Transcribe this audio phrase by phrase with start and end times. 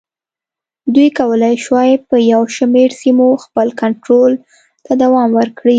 [0.93, 4.31] دوی کولای شوای په یو شمېر سیمو خپل کنټرول
[4.85, 5.69] ته دوام ورکړي.